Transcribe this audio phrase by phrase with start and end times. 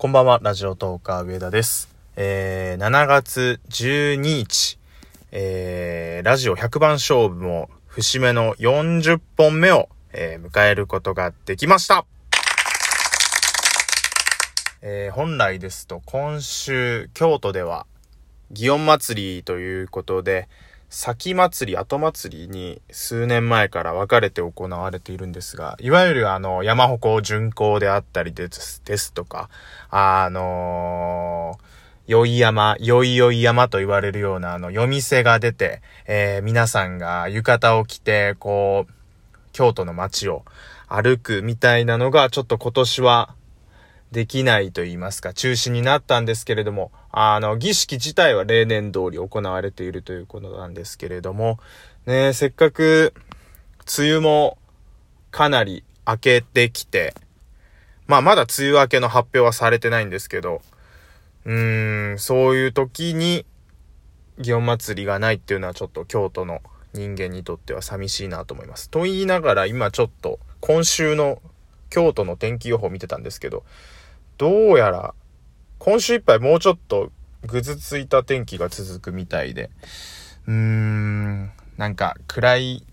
[0.00, 1.88] こんばんは、ラジオトーカー上田です。
[2.14, 4.78] えー、7月12日、
[5.32, 12.06] えー、ラジオ100番勝負も節目の40本目を、えー、迎えることができました。
[14.82, 17.84] えー、本来ですと今週京都では
[18.52, 20.48] 祇園祭りということで、
[20.90, 29.50] 先祭り、後祭りに数年前から分かれて行われているんですが、いわゆるあの、山鉾巡行であったりですですとか、
[29.90, 38.92] あのー、よい山、よいよい山と言われるようなあの、夜店が出て、えー、皆さんが浴衣を着て、こう、
[39.52, 40.44] 京都の街を
[40.88, 43.34] 歩くみたいなのが、ちょっと今年は
[44.12, 51.58] できないと言いますか、中止になったんですけれども、あの、儀式自体は例年通り行われているということなんですけれども、
[52.06, 53.12] ねせっかく、
[53.98, 54.58] 梅雨も
[55.30, 57.14] かなり明けてきて、
[58.06, 60.62] まあまだ梅雨明けの発表はされてないんですけど、
[61.44, 63.44] うーん、そういう時に、
[64.38, 66.60] 祇園祭りがないっていうのはちょっと京都の
[66.94, 68.88] 人間にとっては寂しいなと思います。
[68.88, 71.42] と言いながら今ちょっと今週の
[71.90, 73.64] 京都の天気予報見てたんですけど、
[74.38, 75.14] どうやら、
[75.78, 77.10] 今週いっぱいもうちょっと
[77.44, 79.68] ぐずついた天気が続くみたいで、
[80.46, 82.86] うーん、なんか暗い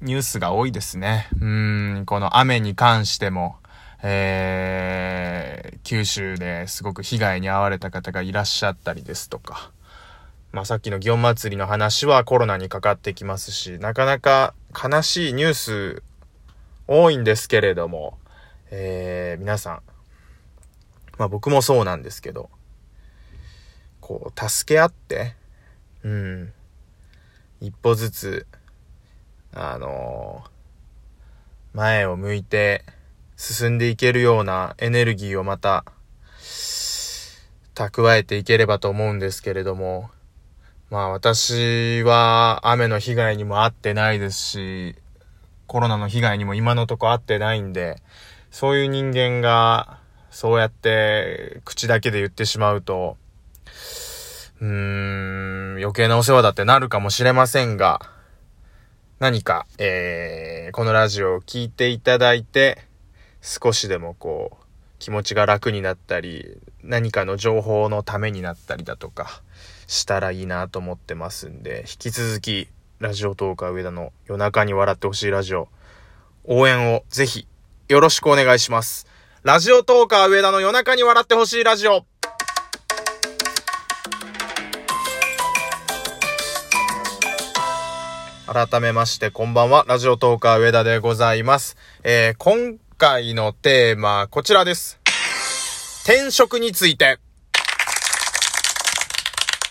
[0.00, 1.28] ニュースが多いですね。
[1.34, 3.56] うーん、この雨に関しても、
[4.04, 9.72] えー、九州ですごく被害に遭われた方がいらっしゃったりですとか、
[10.52, 16.02] まあさっきの祇園祭りの話はコロナにかかってきますし、なかなか悲しいニュース
[16.86, 18.18] 多いんですけれども、
[18.70, 19.82] えー、皆さん、
[21.18, 22.50] まあ僕もそうなんですけど、
[24.00, 25.34] こう、助け合って、
[26.02, 26.52] うん、
[27.60, 28.46] 一歩ずつ、
[29.54, 32.84] あのー、前を向いて
[33.36, 35.84] 進んでいけるようなエネルギーをまた、
[37.74, 40.10] 蓄えていければと思うんですけれども、
[40.90, 44.96] まあ私は雨の被害にも遭ってないですし、
[45.66, 48.02] コロナの被害にも今のとこ遭ってないんで、
[48.50, 50.01] そういう人間が
[50.32, 53.18] そうやって口だけで言ってしまうと、
[54.60, 58.00] うーん、余計なお世話だってなるかもしれませんが、
[59.18, 62.78] 何か、えー、このラジオを聴いていただいて、
[63.42, 64.64] 少しでもこう、
[64.98, 69.42] 気持ちが楽になったり、何かの情報のためになったりだとか、
[69.86, 72.68] したらいいなと思ってますんで、引き続き、
[73.00, 75.68] ラジオトーカー上田の夜中に笑ってほしいラジオ、
[76.44, 77.46] 応援をぜひ、
[77.88, 79.06] よろしくお願いします。
[79.44, 82.06] ラジオトーカー上田の夜中に笑ってほしいラジオ。
[88.46, 91.76] 改めましてこんばんは、ラジオトーカー上田でございます。
[92.04, 95.00] えー、今回のテーマ、こちらです。
[96.04, 97.18] 転職について。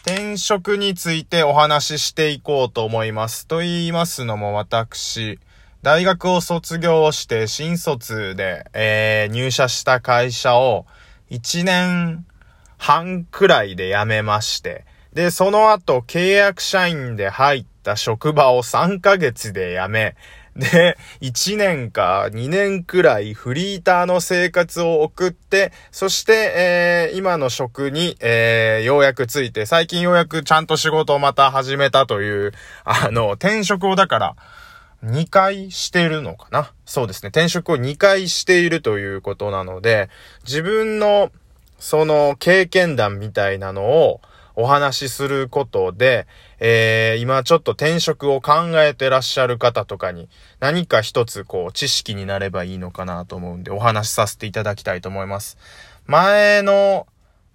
[0.06, 3.48] 転職についてお話ししていこうと思います。
[3.48, 5.40] と言いますのも私、
[5.84, 10.86] 大学を卒業して新卒で、えー、入社した会社を
[11.31, 12.24] 1年
[12.78, 20.16] 半くらいで辞めまして、で、その後契約社員で入った職場を3ヶ月で辞め、
[20.56, 32.52] で、1年か2年くらいフリーターの生活を送って、そして、えー、今の職に、えー、ようやくついて、最近ようやくちゃんと仕事をまた始めたという、
[32.84, 34.36] あの、転職をだから、
[35.03, 36.72] 2回してるのかな？
[36.85, 37.29] そうですね。
[37.29, 40.09] 転職を2回しているということなので、
[40.44, 41.31] 自分の
[41.79, 44.22] その経験談みたいなのを
[44.56, 46.28] お話しすることで、
[46.59, 50.29] えー、今ちょっと転職を考えてらっしゃる方とかに
[50.59, 55.57] 何か一つこう知識になればいいのかなと思うんでお話しさせていただきたいと思います。
[56.06, 57.07] 前の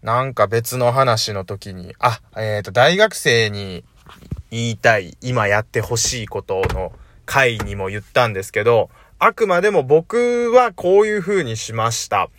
[0.02, 3.82] なんか別の話の時に、あ、えっ、ー、と、大学生に
[4.50, 6.92] 言いたい、今やってほしいことの
[7.26, 8.88] 回にも言ったんですけど、
[9.18, 12.30] あくまでも僕はこういう風にしました。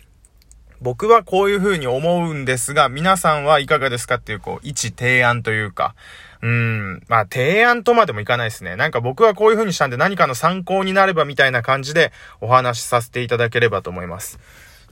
[0.80, 5.96] 僕はこういう風に思うんですが、皆さんはいかがですかっていう、こう、一提案というか、
[6.40, 8.76] うん、まあ、提案とまでもいかないですね。
[8.76, 14.38] なんか僕はこういう風にしたんで何かの参考になればみたいな感じでお話しさせていただければと思います。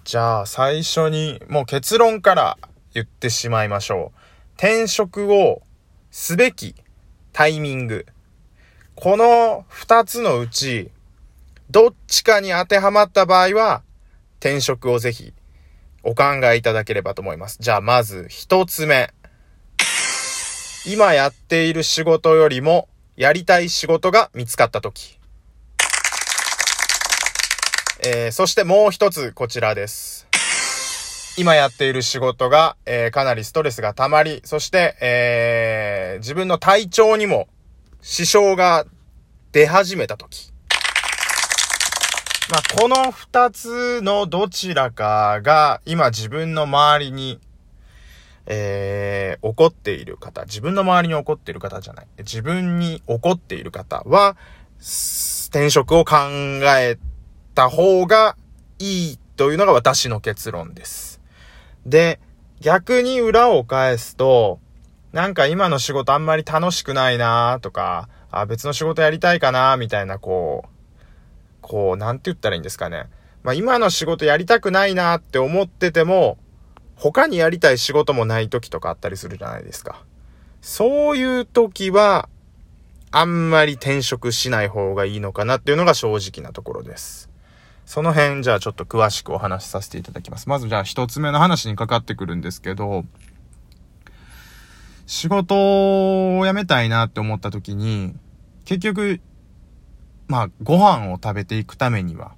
[0.03, 2.59] じゃあ、最初にもう結論から
[2.95, 4.19] 言ってしまいましょう。
[4.57, 5.63] 転職を
[6.11, 6.75] すべき
[7.33, 8.07] タイミング。
[8.97, 10.91] この二つのうち、
[11.71, 13.83] どっちかに当てはまった場合は、
[14.41, 15.35] 転職をぜひ
[16.03, 17.59] お考えいただければと思います。
[17.61, 19.13] じゃあまず一つ目。
[20.87, 25.19] 今やっている仕事よりもやりたい仕事が見つかったとき。
[28.03, 30.27] えー、そしてもう一つこちらです。
[31.37, 37.47] 今やっている仕事が、えー、かなりストレスが溜まり、そして、えー、自分の体調にも
[38.09, 38.87] 支障が
[39.51, 40.53] 出始めたとき。
[42.49, 47.41] まあ、この二つのどちらかが今自分の周りに、
[48.47, 52.07] えー、起こっている方、自分の周りに起こっている方じゃない。
[52.19, 54.37] 自分に起こっている方は、
[55.49, 56.15] 転職を考
[56.79, 56.99] え
[57.57, 58.37] た方が
[58.79, 61.21] いいというのが私の結論です。
[61.85, 62.21] で、
[62.61, 64.61] 逆に裏を返すと、
[65.13, 70.69] なんか今の仕事あんまり楽しくないなとか、あ、別の仕事やりたいかなみたいな、こう、
[71.63, 73.09] こう、なんて言ったらいいんですかね。
[73.43, 76.39] まあ今の仕事やりたくないなって思ってても、
[76.97, 80.03] 他にやりたい仕事もない時とかあったりするじゃないですか。
[80.61, 82.29] そういう時は、
[83.13, 87.31] あんまり転職しない方がいいのかなっていうのが正直なところです。
[87.85, 90.49] その辺、じゃあちょっと詳しくお話しさせていただきます。
[90.49, 93.05] まずじゃあ一つ目の話にかかってくるんですけど、
[95.07, 98.15] 仕事を辞めたいなって思った時に、
[98.65, 99.21] 結局、
[100.27, 102.35] まあ、ご飯を食べていくためには、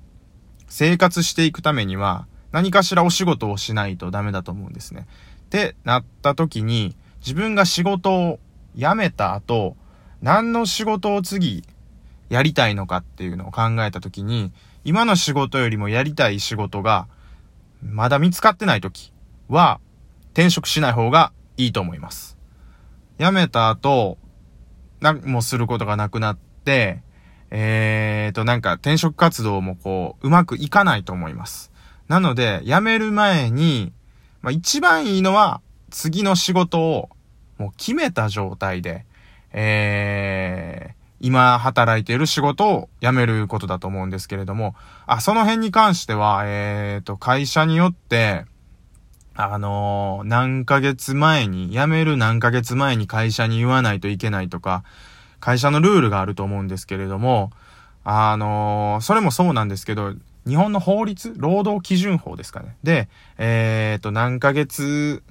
[0.69, 5.07] 生活していくためには、何かしらお仕事をしないとダメだと思うんですね。
[5.43, 8.39] ってなった時に、自分が仕事を
[8.75, 9.77] 辞めた後、
[10.23, 11.65] 何の仕事を次
[12.29, 14.53] やりたいのかっていうのを考えた時に、
[14.85, 17.09] 今の仕事よりもやりたい仕事が
[17.83, 19.13] まだ見つかってない時
[19.49, 19.81] は
[20.33, 22.38] 転職しない方がいいと思います。
[23.19, 24.19] 辞めた後、
[25.01, 27.03] 何もすることがなくなって、
[27.51, 31.73] えーと、なんか転職活動もこう、うまくいかないと思います。
[32.09, 33.93] なので、辞める前に、
[34.43, 35.61] まあ一番いいのは、
[35.91, 37.09] 次の仕事を
[37.59, 39.07] もう決めた状態で、
[39.53, 44.75] えー、今働いている仕事を辞めることだと思うんですけれども、
[45.07, 48.45] あ、その辺に関しては、えーと、会社によって、
[49.41, 54.83] あのー、何ヶ月前に、辞める何ヶ月前に会社に言わないといけないとか、
[55.39, 57.53] 会社のルールがあると思うんですけれども、
[58.03, 60.15] あのー、それもそうなんですけど、
[60.45, 62.77] 日本の法律労働基準法ですかね。
[62.83, 65.23] で、えっ、と、何ヶ月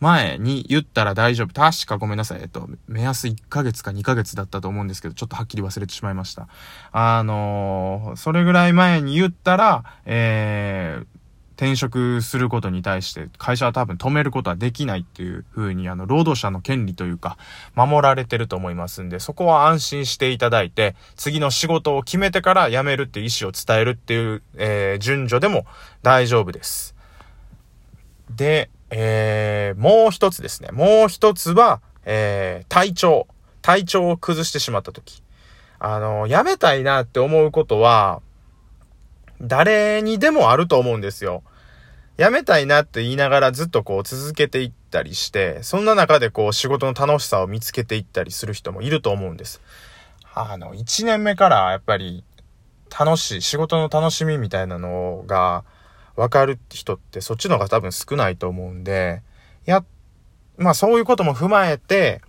[0.00, 1.54] 前に言ったら大丈夫。
[1.54, 2.40] 確かごめんなさい。
[2.42, 6.48] えっと、目安1ヶ月か2ヶ月だったと思うんですけど、ちょっとはっきり忘れてしまいました。
[6.90, 11.06] あのー、それぐらい前に言ったら、えー、
[11.56, 17.38] 転職することに対して会社は多分止めることはできないっていう風にあの労働者の権利というか
[17.74, 25.66] 守られてると思いますんでそこは安心していただいて次の仕事を決めてから辞めるっていう意思を伝えるっていう、えー、順序でも
[26.02, 26.94] 大丈夫です。
[28.30, 30.70] で、えー、もう一つですね。
[30.72, 33.26] もう一つは、えー、体調。
[33.62, 35.22] 体調を崩してしまった時。
[35.78, 38.20] あの、辞めたいなって思うことは、
[39.44, 41.42] 誰にでもあると思うんですよ。
[42.16, 49.60] 辞めたいなって言いながらずっとこう続けていったりして、そんな中でこう仕事の楽しさを見つけていったりする人もいると思うんです。
[50.32, 52.24] あの、1年目からやっぱり
[52.96, 55.64] 楽しい、仕事の楽しみみたいなのが
[56.14, 59.22] わかる人ってそっちの方が多分少ないと思うんで、
[59.66, 59.84] や、
[60.56, 62.20] まあそういうことも踏まえて、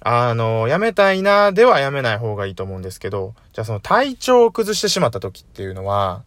[0.00, 6.24] あの、辞めたいなでは辞めない方がいいと思うんですけど、じゃあその体調を崩してしまった時っていうのは、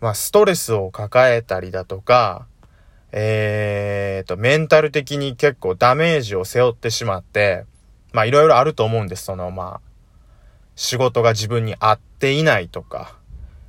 [0.00, 2.46] まあ、ストレスを抱えたりだとか、
[3.12, 7.64] えーと、メンタル的に結構ダメージを背負ってしまって、
[8.12, 9.24] まあ、いろいろあると思うんです。
[9.24, 9.80] その、まあ、
[10.74, 13.16] 仕事が自分に合っていないとか、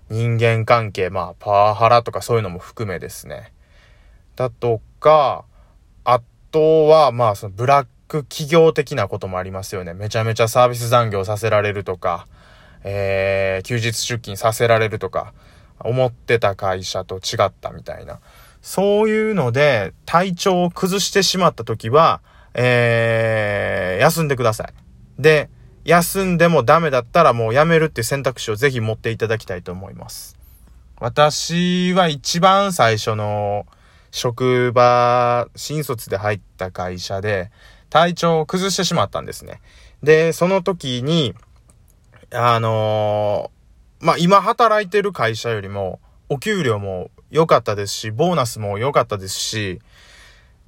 [0.10, 3.54] 人間関係、まあ、パワハラとかそういうのも含めですね。
[4.36, 5.46] だとか、
[6.04, 9.94] あとは、まあ、そのブラック企業的なこともありますよね。
[9.94, 12.28] めちゃめちゃサービス残業させられるとか、
[12.84, 15.34] えー、休日出勤させられるとか、
[15.80, 18.20] 思ってた会社と違ったみたいな。
[18.62, 22.22] そういうので、体調を崩してしまった時は、
[22.54, 24.74] えー、休んでください。
[25.22, 25.50] で、
[25.86, 30.38] 休んでもダメだったらもうやめるっていう選択肢をぜひ持っていただきたいと思います。
[31.00, 33.66] 私は一番最初の
[34.12, 37.52] 職場、新卒で入った会社で
[37.90, 39.62] 体調を崩してしまったんですね。
[40.04, 41.36] で、その時に、
[42.32, 43.52] あの
[44.00, 46.00] まあ、今働いてる会社よりも、
[46.30, 49.80] お給料も良かったですし、ボーナスも良かったですし、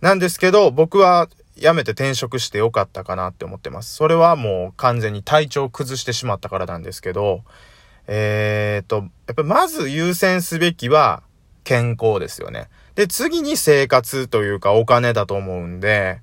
[0.01, 3.93] なんですけど、僕は辞めて転職して良かったかなって思ってます。
[3.95, 7.43] それはもう完全に体調を崩してしまったからなんですけど、
[8.07, 11.21] えー、っと、やっぱまず優先すべきは
[11.63, 12.69] 健康ですよね。
[12.95, 16.21] で、次に生活というかお金だと思うんで、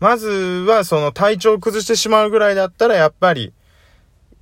[0.00, 0.28] まず
[0.66, 3.52] はその体調を崩してしまうぐらいだったらやっぱり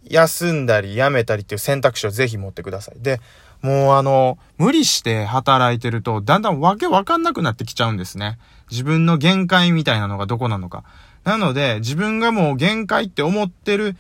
[0.09, 3.01] 休んだり辞めたりっていう選択肢をぜひ持ってください。
[3.01, 3.21] で、
[3.63, 8.39] もうあの、無理して働いてると、だんだんわけわかんなくなってきちゃうんですね。
[8.71, 10.85] 自分の限界みたいなのがどこなのか。
[11.25, 13.97] なので、自分がもう限界って思ってる、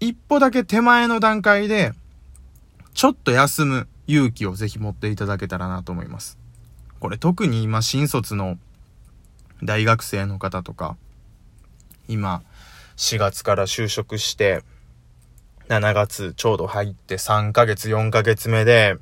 [0.00, 1.92] 一歩だけ手前の段階で、
[2.94, 6.38] ちょっと休む勇気をぜひ持っていただけたらなと思います。
[7.00, 8.58] これ特に今、新卒の
[9.62, 10.96] 大学生の方とか、
[12.08, 12.42] 今、
[12.96, 14.62] 4月から就職して、
[15.68, 18.96] 7月ちょうど入って3ヶ月、4ヶ月目で、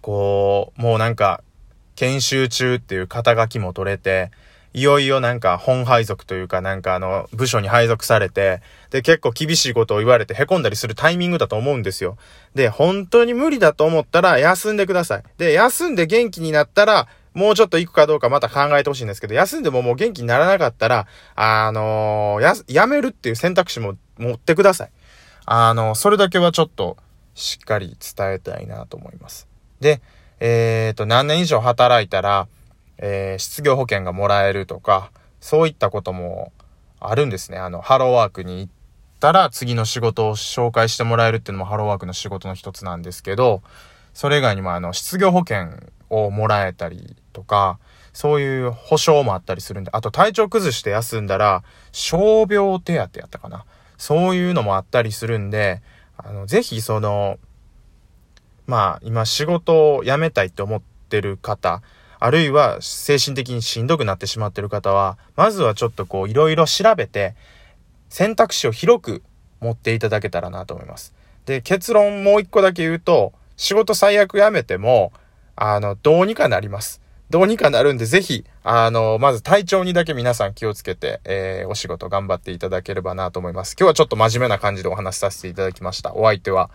[0.00, 1.42] こう、もうなんか、
[1.96, 4.30] 研修中っていう肩書きも取れて、
[4.72, 8.60] いよいよなんか本配属というかなんかあの部署に配属されて、
[8.90, 12.18] で結構厳しいことを言われて凹んだりするタイミングだと思うんですよ。
[12.54, 15.22] で、本当に無理だと思ったら休んでください。
[15.38, 24.90] で、休んで元気になったら、もうちょっと行くかどうかまた考えてほしいんですけど、休んでももう元気にならなかったら、あのー、や、やめるっていう選択肢も持ってください。
[25.44, 26.96] あの、それだけはちょっと
[27.34, 29.46] しっかり伝えたいなと思います。
[29.80, 30.00] で、
[30.40, 32.48] えっ、ー、と、何年以上働いたら、
[32.98, 36.52] えー、失業保険がもらえるとか、そういったことも
[36.98, 37.58] あるんですね。
[37.58, 38.72] あの、ハローワークに行っ
[39.20, 43.62] たら次の仕事を紹介してもらえるっていうのもハローワークの仕事の一つなんですけど、
[44.14, 45.68] それ以外にもあの、失業保険
[46.10, 47.78] をもらえたりとか、
[48.12, 52.16] そういう保証もあったりするんで、あと体調崩して休んだら、傷
[52.48, 53.66] 病手当やったかな。
[53.98, 55.82] そういうのもあったりするんで、
[56.16, 57.38] あの、ぜひその、
[58.66, 61.82] まあ、今仕事を辞めたいって思ってる方、
[62.18, 67.34] あるいは精神的にしんどくなってしまってる方は、まずはちょっとこういろいろ調べて、
[68.08, 69.22] 選択肢を広く
[69.60, 71.12] 持っていただけたらなと思います。
[71.44, 75.12] で、結論もう一個だけ言うと、仕事最悪辞めても、
[75.54, 77.00] あの、どうにかなります。
[77.28, 83.74] どうにかなるんで、ぜひ、あの、まず体調にだけ皆さん気をつけて、えー、お仕事頑張っていただければなと思います。
[83.78, 86.14] 今日はちょっと真面目な感じでお話しさせていただきました。
[86.14, 86.70] お相手は、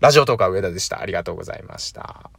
[0.00, 1.00] ラジオトーカー上田でした。
[1.00, 2.30] ありがとうございました。